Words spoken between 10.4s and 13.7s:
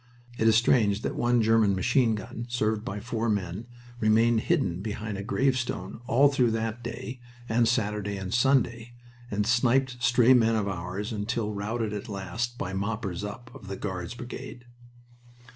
of ours until routed at last by moppers up of